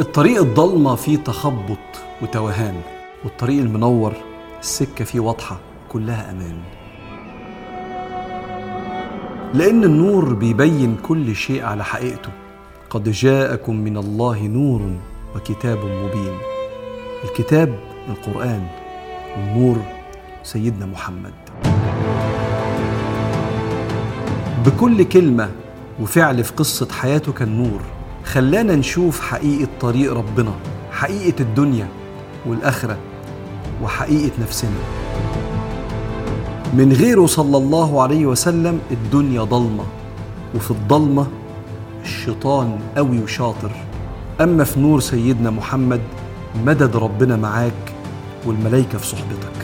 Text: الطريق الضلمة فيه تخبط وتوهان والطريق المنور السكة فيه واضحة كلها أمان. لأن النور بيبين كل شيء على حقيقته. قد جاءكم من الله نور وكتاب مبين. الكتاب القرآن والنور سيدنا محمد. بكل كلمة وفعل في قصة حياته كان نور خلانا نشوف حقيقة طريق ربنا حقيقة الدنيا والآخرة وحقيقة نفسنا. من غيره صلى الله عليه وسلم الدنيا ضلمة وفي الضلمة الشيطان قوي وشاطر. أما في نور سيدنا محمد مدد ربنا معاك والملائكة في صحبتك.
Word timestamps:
الطريق 0.00 0.42
الضلمة 0.42 0.94
فيه 0.94 1.16
تخبط 1.16 1.78
وتوهان 2.22 2.80
والطريق 3.24 3.60
المنور 3.60 4.12
السكة 4.60 5.04
فيه 5.04 5.20
واضحة 5.20 5.58
كلها 5.88 6.30
أمان. 6.30 6.58
لأن 9.54 9.84
النور 9.84 10.34
بيبين 10.34 10.96
كل 11.02 11.36
شيء 11.36 11.64
على 11.64 11.84
حقيقته. 11.84 12.30
قد 12.90 13.08
جاءكم 13.08 13.76
من 13.76 13.96
الله 13.96 14.46
نور 14.46 14.80
وكتاب 15.36 15.78
مبين. 15.78 16.38
الكتاب 17.24 17.78
القرآن 18.08 18.66
والنور 19.36 19.76
سيدنا 20.42 20.86
محمد. 20.86 21.34
بكل 24.66 25.02
كلمة 25.02 25.50
وفعل 26.00 26.44
في 26.44 26.52
قصة 26.52 26.88
حياته 26.92 27.32
كان 27.32 27.58
نور 27.58 27.80
خلانا 28.24 28.74
نشوف 28.76 29.20
حقيقة 29.20 29.68
طريق 29.80 30.12
ربنا 30.12 30.52
حقيقة 30.92 31.40
الدنيا 31.40 31.88
والآخرة 32.46 32.96
وحقيقة 33.82 34.32
نفسنا. 34.42 34.70
من 36.74 36.92
غيره 36.92 37.26
صلى 37.26 37.56
الله 37.56 38.02
عليه 38.02 38.26
وسلم 38.26 38.80
الدنيا 38.90 39.42
ضلمة 39.42 39.84
وفي 40.54 40.70
الضلمة 40.70 41.26
الشيطان 42.02 42.78
قوي 42.96 43.18
وشاطر. 43.18 43.70
أما 44.40 44.64
في 44.64 44.80
نور 44.80 45.00
سيدنا 45.00 45.50
محمد 45.50 46.00
مدد 46.66 46.96
ربنا 46.96 47.36
معاك 47.36 47.94
والملائكة 48.46 48.98
في 48.98 49.06
صحبتك. 49.06 49.63